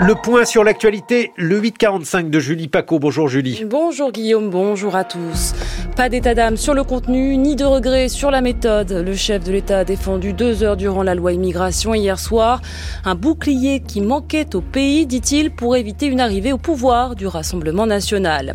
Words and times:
Le 0.00 0.14
point 0.14 0.44
sur 0.44 0.62
l'actualité, 0.62 1.32
le 1.34 1.58
845 1.58 2.30
de 2.30 2.38
Julie 2.38 2.68
Paco. 2.68 3.00
Bonjour 3.00 3.26
Julie. 3.26 3.64
Bonjour 3.66 4.12
Guillaume, 4.12 4.48
bonjour 4.48 4.94
à 4.94 5.02
tous. 5.02 5.54
Pas 5.96 6.08
d'état 6.08 6.36
d'âme 6.36 6.56
sur 6.56 6.72
le 6.72 6.84
contenu, 6.84 7.36
ni 7.36 7.56
de 7.56 7.64
regret 7.64 8.08
sur 8.08 8.30
la 8.30 8.40
méthode. 8.40 8.92
Le 8.92 9.14
chef 9.16 9.42
de 9.42 9.50
l'État 9.50 9.80
a 9.80 9.84
défendu 9.84 10.32
deux 10.32 10.62
heures 10.62 10.76
durant 10.76 11.02
la 11.02 11.16
loi 11.16 11.32
immigration 11.32 11.94
hier 11.94 12.20
soir. 12.20 12.62
Un 13.04 13.16
bouclier 13.16 13.80
qui 13.80 14.00
manquait 14.00 14.54
au 14.54 14.60
pays, 14.60 15.04
dit-il, 15.04 15.50
pour 15.50 15.74
éviter 15.74 16.06
une 16.06 16.20
arrivée 16.20 16.52
au 16.52 16.58
pouvoir 16.58 17.16
du 17.16 17.26
Rassemblement 17.26 17.86
national. 17.86 18.54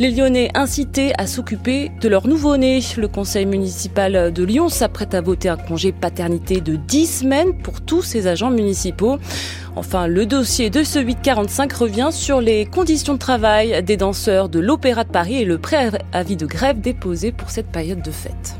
Les 0.00 0.10
Lyonnais 0.10 0.50
incités 0.54 1.12
à 1.18 1.28
s'occuper 1.28 1.92
de 2.00 2.08
leur 2.08 2.26
nouveau-né. 2.26 2.80
Le 2.96 3.06
conseil 3.06 3.46
municipal 3.46 4.32
de 4.32 4.44
Lyon 4.44 4.68
s'apprête 4.68 5.14
à 5.14 5.20
voter 5.20 5.50
un 5.50 5.56
congé 5.56 5.92
paternité 5.92 6.60
de 6.60 6.74
10 6.74 7.06
semaines 7.06 7.62
pour 7.62 7.80
tous 7.80 8.02
ses 8.02 8.26
agents 8.26 8.50
municipaux. 8.50 9.18
Enfin, 9.76 10.06
le 10.06 10.26
dossier 10.26 10.70
de 10.70 10.82
ce 10.82 10.98
845 10.98 11.72
revient 11.72 12.08
sur 12.10 12.40
les 12.40 12.66
conditions 12.66 13.14
de 13.14 13.18
travail 13.18 13.82
des 13.82 13.96
danseurs 13.96 14.48
de 14.48 14.58
l'Opéra 14.58 15.04
de 15.04 15.10
Paris 15.10 15.36
et 15.36 15.44
le 15.44 15.58
préavis 15.58 16.36
de 16.36 16.46
grève 16.46 16.80
déposé 16.80 17.32
pour 17.32 17.50
cette 17.50 17.68
période 17.68 18.02
de 18.02 18.10
fête. 18.10 18.56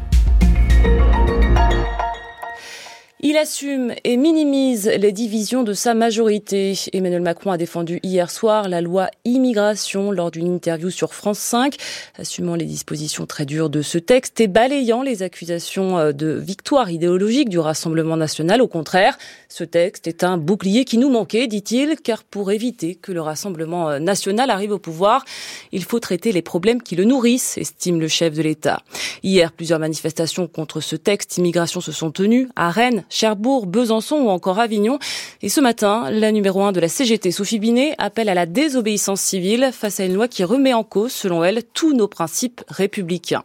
Il 3.23 3.37
assume 3.37 3.93
et 4.03 4.17
minimise 4.17 4.87
les 4.87 5.13
divisions 5.13 5.63
de 5.63 5.75
sa 5.75 5.93
majorité. 5.93 6.73
Emmanuel 6.95 7.21
Macron 7.21 7.51
a 7.51 7.59
défendu 7.59 8.01
hier 8.03 8.31
soir 8.31 8.67
la 8.67 8.81
loi 8.81 9.11
immigration 9.27 10.11
lors 10.11 10.31
d'une 10.31 10.47
interview 10.47 10.89
sur 10.89 11.13
France 11.13 11.39
5, 11.39 11.77
assumant 12.19 12.55
les 12.55 12.65
dispositions 12.65 13.27
très 13.27 13.45
dures 13.45 13.69
de 13.69 13.83
ce 13.83 13.99
texte 13.99 14.41
et 14.41 14.47
balayant 14.47 15.03
les 15.03 15.23
accusations 15.23 15.99
euh, 15.99 16.13
de 16.13 16.29
victoire 16.29 16.91
idéologique 16.91 17.51
du 17.51 17.59
Rassemblement 17.59 18.17
national. 18.17 18.63
Au 18.63 18.69
contraire, 18.69 19.19
ce 19.51 19.65
texte 19.65 20.07
est 20.07 20.25
un 20.25 20.39
bouclier 20.39 20.87
qui 20.87 20.97
nous 20.97 21.11
manquait, 21.11 21.47
dit-il, 21.47 21.97
car 22.03 22.25
pour 22.25 22.51
éviter 22.51 22.95
que 22.95 23.13
le 23.13 23.21
Rassemblement 23.21 23.91
euh, 23.91 23.99
national 23.99 24.49
arrive 24.49 24.73
au 24.73 24.79
pouvoir, 24.79 25.27
il 25.73 25.85
faut 25.85 26.01
traiter 26.01 26.33
les 26.33 26.41
problèmes 26.41 26.83
qui 26.83 26.97
le 26.97 27.05
nourrissent, 27.05 27.59
estime 27.59 28.01
le 28.01 28.09
chef 28.09 28.33
de 28.33 28.41
l'État. 28.41 28.83
Hier, 29.23 29.53
plusieurs 29.53 29.79
manifestations 29.79 30.47
contre 30.47 30.81
ce 30.81 30.97
texte 30.97 31.37
immigration 31.37 31.83
se 31.83 31.93
sont 31.93 32.13
tenues 32.13 32.49
à 32.57 32.71
Rennes, 32.71 33.05
Cherbourg, 33.11 33.67
Besançon 33.67 34.17
ou 34.17 34.29
encore 34.31 34.59
Avignon. 34.59 34.99
Et 35.43 35.49
ce 35.49 35.61
matin, 35.61 36.11
la 36.11 36.33
numéro 36.33 36.63
1 36.63 36.73
de 36.73 36.81
la 36.81 36.89
CGT, 36.89 37.31
Sophie 37.33 37.59
Binet, 37.59 37.95
appelle 37.99 38.29
à 38.29 38.35
la 38.35 38.47
désobéissance 38.47 39.21
civile 39.21 39.71
face 39.73 40.01
à 40.01 40.05
une 40.05 40.15
loi 40.15 40.29
qui 40.29 40.45
remet 40.45 40.73
en 40.73 40.85
cause, 40.85 41.13
selon 41.13 41.45
elle, 41.45 41.63
tous 41.75 41.93
nos 41.93 42.09
principes 42.09 42.63
républicains. 42.69 43.45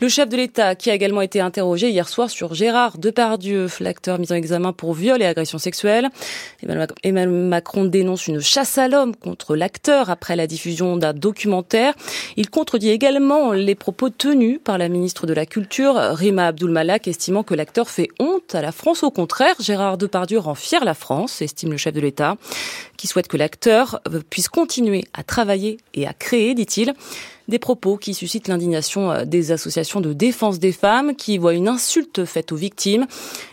Le 0.00 0.08
chef 0.08 0.28
de 0.28 0.36
l'État, 0.36 0.74
qui 0.74 0.90
a 0.90 0.94
également 0.94 1.20
été 1.20 1.40
interrogé 1.40 1.90
hier 1.90 2.08
soir 2.08 2.30
sur 2.30 2.54
Gérard 2.54 2.96
Depardieu, 2.96 3.66
l'acteur 3.80 4.18
mis 4.18 4.32
en 4.32 4.36
examen 4.36 4.72
pour 4.72 4.94
viol 4.94 5.20
et 5.20 5.26
agression 5.26 5.58
sexuelle. 5.58 6.08
Emmanuel 7.02 7.28
Macron 7.28 7.84
dénonce 7.84 8.26
une 8.26 8.40
chasse 8.40 8.78
à 8.78 8.88
l'homme 8.88 9.14
contre 9.16 9.56
l'acteur 9.56 10.08
après 10.08 10.36
la 10.36 10.46
diffusion 10.46 10.96
d'un 10.96 11.12
documentaire. 11.12 11.94
Il 12.36 12.48
contredit 12.48 12.90
également 12.90 13.52
les 13.52 13.74
propos 13.74 14.10
tenus 14.10 14.60
par 14.62 14.78
la 14.78 14.88
ministre 14.88 15.26
de 15.26 15.34
la 15.34 15.44
Culture, 15.44 15.94
Rima 15.94 16.46
Abdul-Malak, 16.46 17.08
estimant 17.08 17.42
que 17.42 17.54
l'acteur 17.54 17.90
fait 17.90 18.08
honte 18.18 18.54
à 18.54 18.62
la 18.62 18.72
France 18.72 18.99
au 19.02 19.10
contraire, 19.10 19.54
Gérard 19.60 19.98
Depardieu 19.98 20.38
rend 20.38 20.54
fier 20.54 20.84
la 20.84 20.94
France, 20.94 21.42
estime 21.42 21.70
le 21.70 21.76
chef 21.76 21.94
de 21.94 22.00
l'État, 22.00 22.36
qui 22.96 23.06
souhaite 23.06 23.28
que 23.28 23.36
l'acteur 23.36 24.00
puisse 24.28 24.48
continuer 24.48 25.04
à 25.14 25.22
travailler 25.22 25.78
et 25.94 26.06
à 26.06 26.12
créer, 26.12 26.54
dit-il. 26.54 26.94
Des 27.48 27.58
propos 27.58 27.96
qui 27.96 28.14
suscitent 28.14 28.46
l'indignation 28.46 29.10
euh, 29.10 29.24
des 29.24 29.50
associations 29.50 30.00
de 30.00 30.12
défense 30.12 30.60
des 30.60 30.70
femmes 30.70 31.16
qui 31.16 31.36
voient 31.36 31.54
une 31.54 31.66
insulte 31.66 32.24
faite 32.24 32.52
aux 32.52 32.56
victimes, 32.56 33.08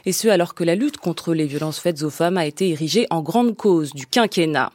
et 0.06 0.12
ce 0.12 0.28
alors 0.28 0.54
que 0.54 0.64
la 0.64 0.76
lutte 0.76 0.98
contre 0.98 1.34
les 1.34 1.46
violences 1.46 1.80
faites 1.80 2.04
aux 2.04 2.12
femmes 2.12 2.38
a 2.38 2.46
été 2.46 2.70
érigée 2.70 3.08
en 3.10 3.22
grande 3.22 3.56
cause 3.56 3.94
du 3.94 4.06
quinquennat. 4.06 4.72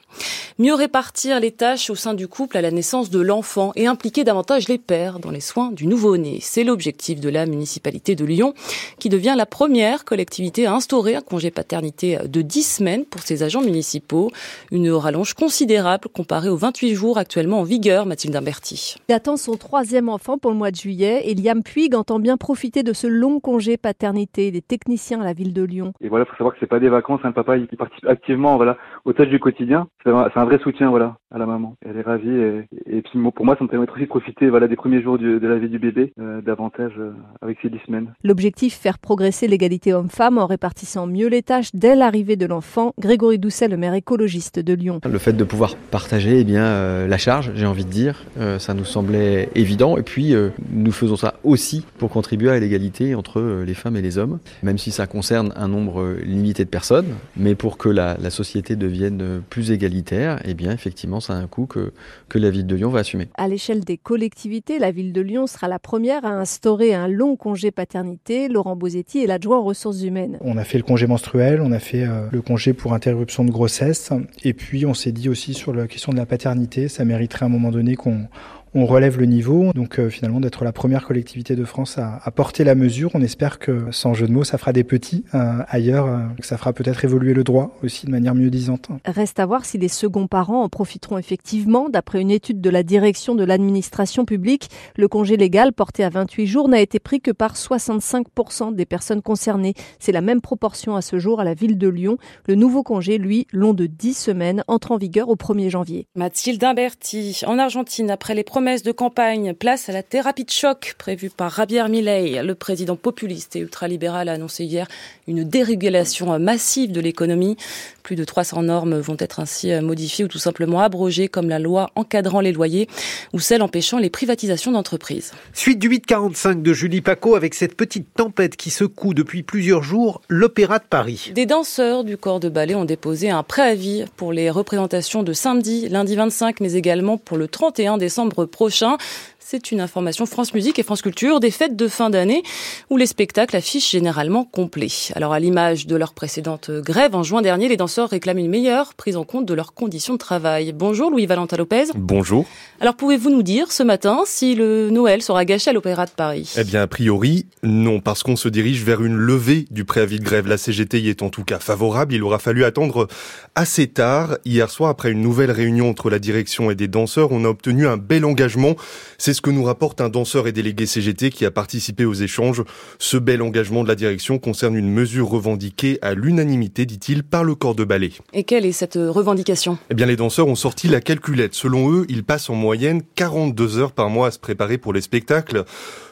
Mieux 0.63 0.75
répartir 0.75 1.41
les 1.41 1.51
tâches 1.51 1.91
au 1.91 1.97
sein 1.97 2.15
du 2.15 2.29
couple 2.29 2.57
à 2.57 2.61
la 2.61 2.71
naissance 2.71 3.11
de 3.11 3.21
l'enfant 3.21 3.73
et 3.75 3.89
impliquer 3.89 4.23
davantage 4.23 4.69
les 4.69 4.79
pères 4.79 5.19
dans 5.19 5.33
les 5.33 5.41
soins 5.41 5.73
du 5.73 5.89
nouveau-né. 5.89 6.39
C'est 6.41 6.63
l'objectif 6.63 7.19
de 7.19 7.29
la 7.29 7.47
municipalité 7.47 8.15
de 8.15 8.25
Lyon, 8.25 8.55
qui 9.01 9.09
devient 9.09 9.35
la 9.37 9.45
première 9.45 10.05
collectivité 10.05 10.67
à 10.67 10.73
instaurer 10.73 11.17
un 11.17 11.21
congé 11.21 11.51
paternité 11.51 12.17
de 12.29 12.43
10 12.43 12.63
semaines 12.63 13.05
pour 13.05 13.23
ses 13.23 13.43
agents 13.43 13.61
municipaux. 13.61 14.31
Une 14.71 14.89
rallonge 14.93 15.35
considérable 15.35 16.09
comparée 16.09 16.49
aux 16.49 16.57
28 16.57 16.95
jours 16.95 17.19
actuellement 17.19 17.59
en 17.59 17.65
vigueur, 17.65 18.07
Mathilde 18.07 18.37
Imberti. 18.37 18.95
Il 19.09 19.15
attend 19.17 19.37
son 19.37 19.57
troisième 19.57 20.09
enfant 20.09 20.39
pour 20.39 20.53
le 20.53 20.57
mois 20.57 20.71
de 20.71 20.77
juillet 20.77 21.23
et 21.25 21.35
Liam 21.35 21.65
Puig 21.65 21.97
entend 21.97 22.21
bien 22.21 22.37
profiter 22.37 22.85
de 22.85 22.93
ce 22.93 23.09
long 23.09 23.41
congé 23.41 23.77
paternité 23.77 24.53
des 24.53 24.63
techniciens 24.63 25.23
à 25.23 25.25
la 25.25 25.33
ville 25.33 25.55
de 25.55 25.65
Lyon. 25.65 25.93
Et 26.01 26.09
voilà, 26.09 26.25
faut 26.25 26.37
savoir 26.37 26.55
que 26.55 26.61
c'est 26.61 26.69
pas 26.69 26.79
des 26.79 26.89
vacances, 26.89 27.19
un 27.25 27.33
papa 27.33 27.57
il 27.57 27.67
participe 27.67 28.07
activement 28.07 28.55
voilà 28.59 28.77
aux 29.05 29.13
tâches 29.13 29.29
du 29.29 29.41
quotidien. 29.41 29.89
C'est 30.05 30.11
un, 30.11 30.45
vrai 30.45 30.52
soutien 30.59 30.91
voilà 30.91 31.17
à 31.31 31.39
la 31.39 31.47
maman. 31.47 31.77
Elle 31.85 31.97
est 31.97 32.03
ravie 32.03 32.29
et, 32.29 32.69
et 32.87 33.03
puis 33.03 33.19
pour 33.35 33.45
moi 33.45 33.57
ça 33.59 33.65
me 33.65 33.69
permet 33.69 33.87
aussi 33.89 34.03
de 34.03 34.07
profiter 34.07 34.51
voilà 34.51 34.69
des 34.69 34.77
premiers 34.77 35.03
jours 35.03 35.19
de 35.19 35.47
la 35.47 35.59
vie 35.59 35.69
du 35.69 35.79
bébé 35.79 36.13
euh, 36.21 36.41
davantage 36.43 36.93
euh, 36.99 37.13
avec 37.41 37.59
ces 37.63 37.71
dix 37.71 37.81
semaines. 37.87 38.13
L'objectif 38.23 38.75
faire 38.75 38.99
progresser 38.99 39.49
l'égalité 39.49 39.93
homme-femme 39.93 40.39
en 40.39 40.47
répartissant 40.47 41.07
mieux 41.07 41.29
les 41.29 41.43
tâches 41.43 41.71
dès 41.75 41.95
l'arrivée 41.95 42.37
de 42.37 42.47
l'enfant. 42.47 42.93
Grégory 42.99 43.39
Doucet, 43.39 43.69
le 43.69 43.77
maire 43.77 43.95
écologiste 43.95 44.59
de 44.59 44.75
Lyon. 44.75 45.01
Le 45.11 45.19
fait 45.19 45.33
de 45.33 45.45
pouvoir 45.45 45.77
partager 45.91 46.41
eh 46.41 46.45
bien 46.45 46.65
euh, 46.65 47.07
la 47.07 47.19
charge, 47.19 47.53
j'ai 47.55 47.67
envie 47.67 47.85
de 47.85 47.91
dire, 47.91 48.25
ça 48.59 48.75
nous 48.75 48.85
semblait 48.85 49.49
évident. 49.55 49.97
Et 49.97 50.03
puis, 50.03 50.35
euh, 50.35 50.51
nous 50.71 50.93
faisons 50.93 51.17
ça 51.17 51.35
aussi 51.45 51.85
pour 51.99 52.11
contribuer 52.11 52.51
à 52.51 52.59
l'égalité 52.59 53.15
entre 53.15 53.63
les 53.67 53.75
femmes 53.75 53.97
et 53.97 54.03
les 54.03 54.19
hommes, 54.19 54.39
même 54.63 54.79
si 54.79 54.91
ça 54.91 55.07
concerne 55.07 55.53
un 55.57 55.69
nombre 55.69 56.17
limité 56.25 56.65
de 56.65 56.71
personnes. 56.71 57.15
Mais 57.37 57.55
pour 57.55 57.79
que 57.79 57.89
la, 57.89 58.17
la 58.21 58.31
société 58.31 58.77
devienne 58.77 59.43
plus 59.49 59.71
égalitaire, 59.71 60.32
eh 60.45 60.55
bien, 60.55 60.73
effectivement, 60.73 61.21
ça 61.21 61.35
a 61.35 61.37
un 61.37 61.47
coût 61.47 61.67
que, 61.67 61.93
que 62.29 62.39
la 62.39 62.51
ville 62.51 62.67
de 62.67 62.75
Lyon 62.75 62.91
va 62.91 63.01
assumer. 63.01 63.29
À 63.35 63.49
l'échelle 63.49 63.81
des 63.81 63.97
collectivités, 63.97 64.79
la 64.79 64.91
ville 64.91 65.13
de 65.13 65.21
Lyon 65.21 65.47
sera 65.47 65.69
la 65.69 65.79
première 65.79 66.25
à 66.25 66.31
instaurer 66.31 66.95
un 66.95 67.09
long 67.09 67.37
congé 67.37 67.71
paternité. 67.71 68.49
Laurent 68.49 68.77
Bosetti 68.77 69.23
est 69.23 69.27
l'adjoint 69.27 69.59
aux 69.59 69.65
ressources 69.65 70.03
humaines. 70.03 70.39
On 70.41 70.57
a 70.57 70.65
fait 70.65 70.79
le 70.79 70.85
congé 70.85 71.07
menstruel, 71.07 71.61
on 71.61 71.73
a 71.73 71.79
fait 71.79 72.07
le 72.31 72.43
congé 72.43 72.73
pour 72.73 72.95
interruption 72.95 73.45
de 73.45 73.51
grossesse. 73.51 74.11
Et 74.45 74.53
puis, 74.53 74.87
on 74.87 74.95
s'est 74.95 75.13
dit 75.13 75.29
aussi 75.29 75.55
sur 75.55 75.73
la 75.73 75.87
question 75.87 76.13
de 76.13 76.17
la 76.17 76.27
paternité, 76.27 76.89
ça 76.89 77.05
mériterait 77.05 77.45
à 77.45 77.47
un 77.47 77.51
moment 77.51 77.71
donné 77.71 77.97
qu'on 77.97 78.29
on 78.75 78.87
relève 78.87 79.19
le 79.19 79.27
niveau. 79.27 79.73
Donc 79.75 79.99
euh, 79.99 80.09
finalement 80.09 80.41
d'être 80.41 80.65
la 80.65 80.73
première 80.73 81.05
collectivité 81.07 81.57
de 81.57 81.65
France 81.65 81.99
à, 81.99 82.21
à, 82.25 82.31
porter 82.31 82.65
la 82.65 82.75
mesure. 82.75 83.11
On 83.15 83.23
espère 83.23 83.59
que 83.59 83.87
sans 83.91 84.15
jeu 84.15 84.27
de 84.27 84.33
mots, 84.33 84.45
ça 84.45 84.59
fera 84.59 84.73
des 84.73 84.85
petits 84.85 85.25
euh, 85.35 85.59
ailleurs, 85.69 86.07
euh, 86.07 86.19
que 86.41 86.47
ça 86.47 86.57
fera 86.57 86.73
peut-être 86.73 87.05
évoluer 87.05 87.35
le 87.35 87.45
droit 87.45 87.77
aussi 87.83 88.07
de 88.07 88.11
manière 88.11 88.35
mieux 88.35 88.51
disante. 88.51 88.89
Reste 89.05 89.41
à 89.41 89.47
voir 89.47 89.65
si 89.65 89.79
les 89.79 89.89
seconds 89.89 90.27
parents 90.27 90.63
en 90.63 90.69
profiteront 90.69 91.19
effectivement. 91.19 91.89
D'après 91.89 92.21
une 92.21 92.31
étude 92.31 92.61
de 92.61 92.71
la 92.71 92.83
direction 92.83 93.35
de 93.35 93.45
l'administration 93.45 94.25
publique, 94.25 94.71
le 94.97 95.09
congé 95.09 95.37
légal 95.37 95.73
porté 95.73 96.05
à 96.05 96.09
28 96.09 96.47
jours 96.47 96.69
n'a 96.69 96.81
été 96.81 96.99
pris 96.99 97.21
que 97.21 97.31
par 97.31 97.55
65% 97.55 98.75
des 98.75 98.87
personnes 98.87 99.23
concernées. 99.23 99.75
C'est 99.99 100.13
la 100.13 100.21
même 100.21 100.41
proportion 100.41 100.97
à 100.97 101.03
ce 101.03 101.19
jour 101.19 101.41
à 101.41 101.45
la 101.45 101.55
ville 101.55 101.79
de 101.79 101.89
Lyon. 101.89 102.17
Le 102.47 102.55
nouveau 102.55 102.83
congé, 102.83 103.19
lui, 103.19 103.47
long 103.53 103.75
de 103.75 103.87
10 103.87 104.15
semaines, 104.15 104.65
entre 104.67 104.93
en 104.93 104.97
vigueur 104.97 105.29
au 105.29 105.37
1er 105.37 105.69
janvier. 105.69 106.07
Mathilde 106.15 106.63
Imberti, 106.65 107.43
en 107.47 107.59
Argentine, 107.59 108.11
après 108.11 108.35
les 108.35 108.45
premiers 108.45 108.62
promesse 108.63 108.85
de 108.85 108.93
campagne, 108.93 109.55
place 109.55 109.89
à 109.89 109.93
la 109.93 110.05
thérapie 110.05 110.45
de 110.45 110.51
choc 110.51 110.95
prévue 110.97 111.31
par 111.31 111.53
Javier 111.53 111.89
Milei. 111.89 112.45
Le 112.45 112.55
président 112.55 112.95
populiste 112.95 113.57
et 113.57 113.59
ultralibéral 113.59 114.29
a 114.29 114.35
annoncé 114.35 114.63
hier 114.63 114.87
une 115.27 115.43
dérégulation 115.43 116.39
massive 116.39 116.93
de 116.93 117.01
l'économie. 117.01 117.57
Plus 118.03 118.17
de 118.17 118.25
300 118.25 118.65
normes 118.65 118.99
vont 118.99 119.17
être 119.19 119.41
ainsi 119.41 119.73
modifiées 119.81 120.25
ou 120.25 120.29
tout 120.29 120.39
simplement 120.39 120.81
abrogées, 120.81 121.29
comme 121.29 121.49
la 121.49 121.59
loi 121.59 121.91
encadrant 121.95 122.41
les 122.41 122.53
loyers 122.53 122.89
ou 123.33 123.41
celle 123.41 123.63
empêchant 123.63 123.99
les 123.99 124.11
privatisations 124.11 124.73
d'entreprises. 124.73 125.33
Suite 125.53 125.79
du 125.79 125.89
845 125.89 126.63
de 126.63 126.73
Julie 126.73 127.01
Paco 127.01 127.35
avec 127.35 127.55
cette 127.55 127.77
petite 127.77 128.13
tempête 128.15 128.57
qui 128.57 128.71
secoue 128.71 129.15
depuis 129.15 129.43
plusieurs 129.43 129.83
jours 129.83 130.21
l'Opéra 130.29 130.79
de 130.79 130.85
Paris. 130.85 131.31
Des 131.35 131.47
danseurs 131.47 132.05
du 132.05 132.17
corps 132.17 132.41
de 132.41 132.49
ballet 132.49 132.75
ont 132.75 132.85
déposé 132.85 133.31
un 133.31 133.43
préavis 133.43 134.05
pour 134.17 134.33
les 134.33 134.51
représentations 134.51 135.23
de 135.23 135.33
samedi, 135.33 135.89
lundi 135.89 136.17
25, 136.17 136.61
mais 136.61 136.73
également 136.75 137.19
pour 137.19 137.37
le 137.37 137.49
31 137.49 137.99
décembre 137.99 138.45
prochain. 138.47 138.97
C'est 139.45 139.73
une 139.73 139.81
information 139.81 140.25
France 140.25 140.55
Musique 140.55 140.79
et 140.79 140.83
France 140.83 141.03
Culture 141.03 141.41
des 141.41 141.51
fêtes 141.51 141.77
de 141.77 141.89
fin 141.89 142.11
d'année 142.11 142.43
où 142.91 142.97
les 142.97 143.07
spectacles 143.07 143.57
affichent 143.57 143.91
généralement 143.91 144.45
complets. 144.45 145.11
Alors 145.15 145.33
à 145.33 145.41
l'image 145.41 145.87
de 145.87 145.97
leur 145.97 146.15
précédente 146.15 146.71
grève 146.71 147.15
en 147.15 147.23
juin 147.23 147.43
dernier, 147.43 147.69
les 147.69 147.77
danseurs 147.77 148.09
réclament 148.09 148.39
une 148.39 148.49
meilleure 148.49 148.95
prise 148.95 149.17
en 149.17 149.25
compte 149.25 149.45
de 149.45 149.53
leurs 149.53 149.75
conditions 149.75 150.15
de 150.15 150.19
travail. 150.19 150.73
Bonjour 150.73 151.11
Louis-Valentin 151.11 151.57
Lopez. 151.57 151.87
Bonjour. 151.95 152.47
Alors 152.81 152.95
pouvez-vous 152.95 153.31
nous 153.31 153.43
dire 153.43 153.73
ce 153.73 153.83
matin 153.83 154.21
si 154.25 154.55
le 154.55 154.91
Noël 154.91 155.23
sera 155.23 155.45
gâché 155.45 155.71
à 155.71 155.73
l'Opéra 155.73 156.07
de 156.07 156.13
Paris? 156.13 156.55
Eh 156.57 156.65
bien 156.65 156.81
a 156.81 156.87
priori 156.87 157.45
non 157.63 158.01
parce 158.01 158.23
qu'on 158.23 158.37
se 158.37 158.49
dirige 158.49 158.85
vers 158.85 159.03
une 159.03 159.17
levée 159.17 159.67
du 159.71 159.85
préavis 159.85 160.19
de 160.19 160.25
grève. 160.25 160.47
La 160.47 160.57
CGT 160.57 161.01
y 161.01 161.09
est 161.09 161.23
en 161.23 161.31
tout 161.31 161.45
cas 161.45 161.59
favorable. 161.59 162.15
Il 162.15 162.23
aura 162.23 162.39
fallu 162.39 162.65
attendre 162.65 163.09
assez 163.55 163.89
tard. 163.89 164.39
Hier 164.45 164.71
soir 164.71 164.89
après 164.89 165.11
une 165.11 165.21
nouvelle 165.21 165.51
réunion 165.51 165.91
entre 165.91 166.11
la 166.11 166.19
direction 166.19 166.71
et 166.71 166.75
des 166.75 166.89
danseurs, 166.89 167.33
on 167.33 167.45
a 167.45 167.49
obtenu 167.49 167.87
un 167.87 167.97
bel 167.97 168.25
engagement. 168.25 168.77
C'est 169.19 169.32
C'est 169.33 169.37
ce 169.37 169.41
que 169.41 169.51
nous 169.51 169.65
rapporte 169.65 170.03
un 170.03 170.11
danseur 170.11 170.47
et 170.47 170.53
délégué 170.53 170.85
CGT 170.85 171.31
qui 171.31 171.47
a 171.47 171.51
participé 171.51 172.05
aux 172.05 172.13
échanges. 172.13 172.63
Ce 172.99 173.17
bel 173.17 173.41
engagement 173.41 173.83
de 173.83 173.89
la 173.89 173.95
direction 173.95 174.39
concerne 174.39 174.77
une 174.77 174.91
mesure 174.91 175.27
revendiquée 175.27 175.99
à 176.03 176.13
l'unanimité, 176.13 176.85
dit-il, 176.85 177.23
par 177.23 177.43
le 177.43 177.55
corps 177.55 177.75
de 177.75 177.85
ballet. 177.85 178.13
Et 178.35 178.45
quelle 178.45 178.67
est 178.67 178.73
cette 178.73 178.97
revendication? 178.97 179.79
Eh 179.89 179.95
bien, 179.95 180.05
les 180.05 180.17
danseurs 180.17 180.49
ont 180.49 180.55
sorti 180.55 180.87
la 180.87 181.01
calculette. 181.01 181.55
Selon 181.55 181.91
eux, 181.91 182.05
ils 182.11 182.25
passent 182.25 182.51
en 182.51 182.55
moyenne 182.55 183.01
42 183.15 183.79
heures 183.79 183.93
par 183.93 184.11
mois 184.11 184.27
à 184.27 184.31
se 184.33 184.39
préparer 184.39 184.77
pour 184.77 184.93
les 184.93 185.01
spectacles. 185.01 185.65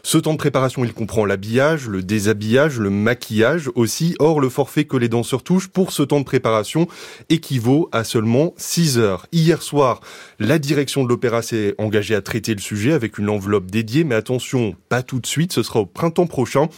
Ce 0.03 0.17
temps 0.17 0.33
de 0.33 0.39
préparation, 0.39 0.83
il 0.83 0.95
comprend 0.95 1.27
l'habillage, 1.27 1.89
le 1.89 2.03
déshabillage, 2.03 2.81
le 2.81 2.89
maquillage 2.89 3.69
aussi. 3.75 4.17
Or, 4.19 4.41
le 4.41 4.49
forfait 4.49 4.85
que 4.85 4.97
les 4.97 5.11
danseurs 5.11 5.43
touchent 5.43 5.69
pour 5.69 5.93
ce 5.93 6.03
temps 6.03 6.21
de 6.21 6.25
préparation 6.25 6.87
équivaut 7.29 7.91
à 7.93 8.03
seulement 8.03 8.55
6 8.57 8.99
heures. 8.99 9.27
Hier 9.31 9.61
soir, 9.61 10.01
la 10.39 10.59
direction 10.59 11.05
de 11.05 11.09
l'opéra 11.11 11.43
s'est 11.43 11.75
engagée 11.77 12.15
à 12.15 12.23
traiter 12.23 12.55
le 12.55 12.63
sujet 12.63 12.93
avec 12.95 13.10
une 13.19 13.29
enveloppe 13.29 13.71
dédiée, 13.71 14.05
mais 14.05 14.15
attention, 14.15 14.75
pas 14.89 15.03
tout 15.03 15.21
de 15.21 15.27
suite, 15.27 15.53
ce 15.53 15.63
sera 15.63 15.81
au 15.81 15.87
printemps 15.87 16.27
prochain. 16.27 16.69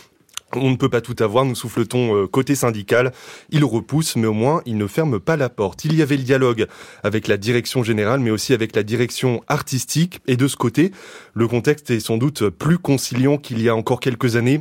On 0.55 0.71
ne 0.71 0.77
peut 0.77 0.91
pas 0.91 1.01
tout 1.01 1.17
avoir, 1.21 1.45
nous 1.47 1.55
souffletons 1.55 2.15
euh, 2.15 2.27
côté 2.27 2.55
syndical. 2.55 3.13
Il 3.51 3.65
repousse, 3.65 4.17
mais 4.17 4.27
au 4.27 4.35
moins 4.35 4.61
il 4.67 4.77
ne 4.77 4.87
ferme 4.87 5.19
pas 5.19 5.37
la 5.37 5.49
porte. 5.49 5.85
Il 5.87 5.95
y 5.95 6.03
avait 6.03 6.17
le 6.17 6.25
dialogue 6.25 6.67
avec 7.03 7.27
la 7.27 7.39
direction 7.39 7.83
générale, 7.83 8.21
mais 8.21 8.31
aussi 8.31 8.53
avec 8.53 8.77
la 8.77 8.83
direction 8.83 9.43
artistique. 9.49 10.21
Et 10.27 10.37
de 10.37 10.47
ce 10.49 10.57
côté, 10.57 10.93
le 11.33 11.49
contexte 11.49 11.91
est 11.91 12.01
sans 12.01 12.19
doute 12.19 12.51
plus 12.51 12.79
conciliant 12.79 13.39
qu'il 13.39 13.63
y 13.63 13.69
a 13.69 13.75
encore 13.75 14.01
quelques 14.01 14.37
années. 14.37 14.61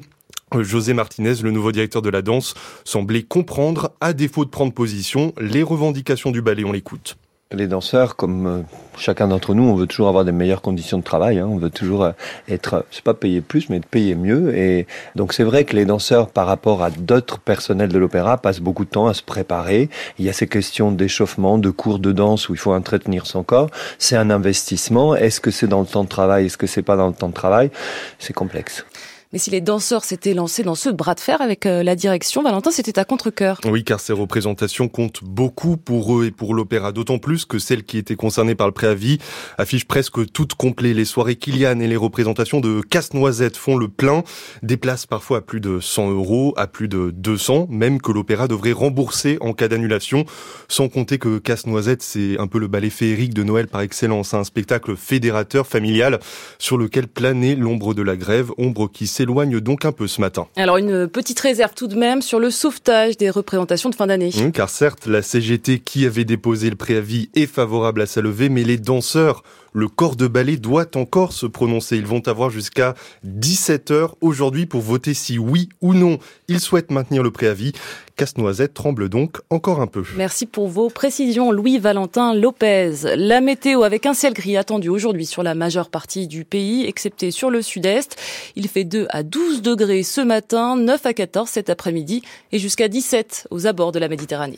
Euh, 0.55 0.63
José 0.63 0.93
Martinez, 0.93 1.35
le 1.43 1.51
nouveau 1.51 1.73
directeur 1.73 2.01
de 2.01 2.09
la 2.09 2.21
danse, 2.21 2.53
semblait 2.85 3.23
comprendre, 3.23 3.91
à 3.99 4.13
défaut 4.13 4.45
de 4.45 4.49
prendre 4.49 4.73
position, 4.73 5.33
les 5.39 5.63
revendications 5.63 6.31
du 6.31 6.41
ballet. 6.41 6.63
On 6.63 6.71
l'écoute. 6.71 7.17
Les 7.53 7.67
danseurs, 7.67 8.15
comme 8.15 8.47
euh, 8.47 8.61
chacun 8.97 9.27
d'entre 9.27 9.53
nous, 9.53 9.63
on 9.63 9.75
veut 9.75 9.85
toujours 9.85 10.07
avoir 10.07 10.23
des 10.23 10.31
meilleures 10.31 10.61
conditions 10.61 10.97
de 10.97 11.03
travail. 11.03 11.39
Hein. 11.39 11.49
On 11.51 11.57
veut 11.57 11.69
toujours 11.69 12.03
euh, 12.03 12.11
être, 12.47 12.85
c'est 12.91 13.03
pas 13.03 13.13
payer 13.13 13.41
plus, 13.41 13.69
mais 13.69 13.81
payé 13.81 14.15
mieux. 14.15 14.55
Et 14.55 14.87
donc 15.15 15.33
c'est 15.33 15.43
vrai 15.43 15.65
que 15.65 15.75
les 15.75 15.83
danseurs, 15.83 16.29
par 16.29 16.47
rapport 16.47 16.81
à 16.81 16.89
d'autres 16.89 17.39
personnels 17.39 17.89
de 17.89 17.99
l'opéra, 17.99 18.37
passent 18.37 18.61
beaucoup 18.61 18.85
de 18.85 18.89
temps 18.89 19.07
à 19.07 19.13
se 19.13 19.21
préparer. 19.21 19.89
Il 20.17 20.23
y 20.23 20.29
a 20.29 20.33
ces 20.33 20.47
questions 20.47 20.93
d'échauffement, 20.93 21.57
de 21.57 21.69
cours 21.69 21.99
de 21.99 22.13
danse 22.13 22.47
où 22.47 22.53
il 22.53 22.59
faut 22.59 22.73
entretenir 22.73 23.25
son 23.25 23.43
corps. 23.43 23.69
C'est 23.99 24.15
un 24.15 24.29
investissement. 24.29 25.15
Est-ce 25.15 25.41
que 25.41 25.51
c'est 25.51 25.67
dans 25.67 25.81
le 25.81 25.87
temps 25.87 26.05
de 26.05 26.09
travail? 26.09 26.45
Est-ce 26.45 26.57
que 26.57 26.67
c'est 26.67 26.83
pas 26.83 26.95
dans 26.95 27.07
le 27.07 27.13
temps 27.13 27.29
de 27.29 27.33
travail? 27.33 27.69
C'est 28.17 28.33
complexe. 28.33 28.85
Mais 29.33 29.39
si 29.39 29.49
les 29.49 29.61
danseurs 29.61 30.03
s'étaient 30.03 30.33
lancés 30.33 30.63
dans 30.63 30.75
ce 30.75 30.89
bras 30.89 31.15
de 31.15 31.21
fer 31.21 31.41
avec 31.41 31.65
euh, 31.65 31.83
la 31.83 31.95
direction, 31.95 32.43
Valentin, 32.43 32.69
c'était 32.69 32.99
à 32.99 33.05
contre-cœur. 33.05 33.61
Oui, 33.63 33.85
car 33.85 34.01
ces 34.01 34.11
représentations 34.11 34.89
comptent 34.89 35.23
beaucoup 35.23 35.77
pour 35.77 36.19
eux 36.19 36.25
et 36.25 36.31
pour 36.31 36.53
l'opéra, 36.53 36.91
d'autant 36.91 37.17
plus 37.17 37.45
que 37.45 37.57
celles 37.57 37.83
qui 37.83 37.97
étaient 37.97 38.15
concernées 38.15 38.55
par 38.55 38.67
le 38.67 38.73
préavis 38.73 39.19
affichent 39.57 39.87
presque 39.87 40.29
toutes 40.31 40.55
complètes. 40.55 40.81
Les 40.81 41.05
soirées 41.05 41.35
Kilian 41.35 41.79
et 41.79 41.87
les 41.87 41.95
représentations 41.95 42.59
de 42.59 42.81
Casse-Noisette 42.81 43.55
font 43.55 43.77
le 43.77 43.87
plein, 43.87 44.23
des 44.63 44.77
places 44.77 45.05
parfois 45.05 45.37
à 45.37 45.41
plus 45.41 45.61
de 45.61 45.79
100 45.79 46.11
euros, 46.11 46.53
à 46.57 46.67
plus 46.67 46.87
de 46.87 47.11
200, 47.11 47.67
même 47.69 48.01
que 48.01 48.11
l'opéra 48.11 48.47
devrait 48.47 48.71
rembourser 48.71 49.37
en 49.41 49.53
cas 49.53 49.67
d'annulation. 49.67 50.25
Sans 50.67 50.89
compter 50.89 51.19
que 51.19 51.37
Casse-Noisette, 51.37 52.01
c'est 52.01 52.37
un 52.39 52.47
peu 52.47 52.59
le 52.59 52.67
ballet 52.67 52.89
féerique 52.89 53.33
de 53.33 53.43
Noël 53.43 53.67
par 53.67 53.81
excellence, 53.81 54.33
un 54.33 54.43
spectacle 54.43 54.95
fédérateur, 54.97 55.67
familial, 55.67 56.19
sur 56.57 56.77
lequel 56.77 57.07
planait 57.07 57.55
l'ombre 57.55 57.93
de 57.93 58.01
la 58.01 58.17
grève, 58.17 58.51
ombre 58.57 58.89
qui 58.91 59.07
s'est 59.07 59.20
s'éloigne 59.21 59.59
donc 59.59 59.85
un 59.85 59.91
peu 59.91 60.07
ce 60.07 60.19
matin. 60.19 60.47
Alors 60.55 60.77
une 60.77 61.07
petite 61.07 61.39
réserve 61.39 61.73
tout 61.75 61.87
de 61.87 61.95
même 61.95 62.21
sur 62.21 62.39
le 62.39 62.49
sauvetage 62.49 63.17
des 63.17 63.29
représentations 63.29 63.89
de 63.89 63.95
fin 63.95 64.07
d'année. 64.07 64.31
Mmh, 64.35 64.51
car 64.51 64.69
certes, 64.69 65.05
la 65.05 65.21
CGT 65.21 65.79
qui 65.79 66.05
avait 66.05 66.25
déposé 66.25 66.69
le 66.69 66.75
préavis 66.75 67.29
est 67.35 67.45
favorable 67.45 68.01
à 68.01 68.05
sa 68.07 68.21
levée, 68.21 68.49
mais 68.49 68.63
les 68.63 68.77
danseurs 68.77 69.43
le 69.73 69.87
corps 69.87 70.15
de 70.15 70.27
ballet 70.27 70.57
doit 70.57 70.95
encore 70.95 71.33
se 71.33 71.45
prononcer. 71.45 71.97
Ils 71.97 72.05
vont 72.05 72.27
avoir 72.27 72.49
jusqu'à 72.49 72.95
17 73.23 73.91
heures 73.91 74.15
aujourd'hui 74.21 74.65
pour 74.65 74.81
voter 74.81 75.13
si 75.13 75.37
oui 75.37 75.69
ou 75.81 75.93
non 75.93 76.17
ils 76.47 76.59
souhaitent 76.59 76.91
maintenir 76.91 77.23
le 77.23 77.31
préavis. 77.31 77.71
Casse-Noisette 78.17 78.73
tremble 78.73 79.09
donc 79.09 79.37
encore 79.49 79.81
un 79.81 79.87
peu. 79.87 80.03
Merci 80.15 80.45
pour 80.45 80.67
vos 80.67 80.89
précisions, 80.89 81.51
Louis-Valentin 81.51 82.33
Lopez. 82.33 83.15
La 83.15 83.41
météo 83.41 83.83
avec 83.83 84.05
un 84.05 84.13
ciel 84.13 84.33
gris 84.33 84.57
attendu 84.57 84.89
aujourd'hui 84.89 85.25
sur 85.25 85.43
la 85.43 85.55
majeure 85.55 85.89
partie 85.89 86.27
du 86.27 86.43
pays, 86.43 86.85
excepté 86.85 87.31
sur 87.31 87.49
le 87.49 87.61
sud-est. 87.61 88.17
Il 88.55 88.67
fait 88.67 88.83
2 88.83 89.07
à 89.09 89.23
12 89.23 89.61
degrés 89.61 90.03
ce 90.03 90.21
matin, 90.21 90.75
9 90.75 91.05
à 91.05 91.13
14 91.13 91.49
cet 91.49 91.69
après-midi 91.69 92.21
et 92.51 92.59
jusqu'à 92.59 92.87
17 92.87 93.47
aux 93.49 93.65
abords 93.65 93.91
de 93.91 93.99
la 93.99 94.09
Méditerranée. 94.09 94.57